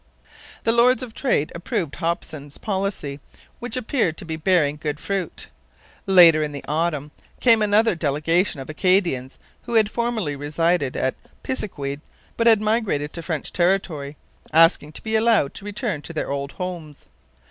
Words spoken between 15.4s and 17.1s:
to return to their old homes.